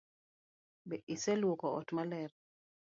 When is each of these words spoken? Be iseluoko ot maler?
Be 0.87 0.97
iseluoko 1.13 1.67
ot 1.79 1.87
maler? 1.95 2.31